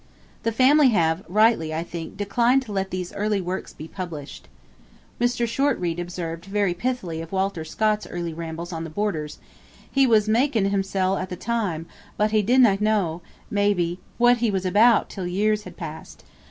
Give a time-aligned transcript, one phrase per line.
[0.41, 4.47] The family have, rightly, I think, declined to let these early works be published.
[5.19, 5.45] Mr.
[5.47, 9.37] Shortreed observed very pithily of Walter Scott's early rambles on the borders,
[9.91, 11.85] 'He was makin' himsell a' the time;
[12.17, 16.23] but he didna ken, may be, what he was about till years had passed.